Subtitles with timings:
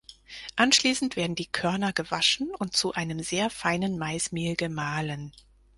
[0.55, 5.31] Anschließend werden die Körner gewaschen und zu einem sehr feinen Maismehl gemahlen.